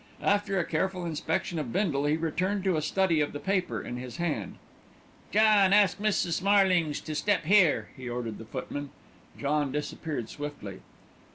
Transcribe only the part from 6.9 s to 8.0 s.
to step here,"